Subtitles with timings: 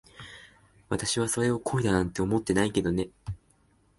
[0.89, 3.09] 私はそれを恋だなんて思ってないけどね。